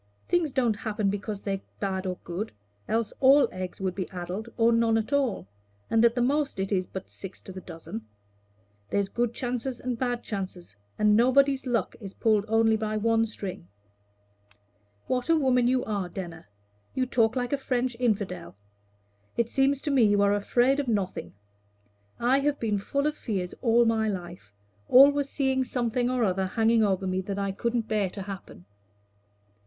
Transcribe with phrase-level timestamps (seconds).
[0.27, 2.51] Things don't happen because they're bad or good,
[2.87, 5.47] else all eggs would be addled or none at all,
[5.91, 8.07] and at the most it is but six to the dozen.
[8.89, 13.67] There's good chances and bad chances, and nobody's luck is pulled only by one string."
[15.05, 16.47] "What a woman you are, Denner!
[16.95, 18.55] You talk like a French infidel.
[19.37, 21.35] It seems to me you are afraid of nothing.
[22.19, 24.51] I have been full of fears all my life
[24.89, 28.65] always seeing something or other hanging over me that I couldn't bear to happen."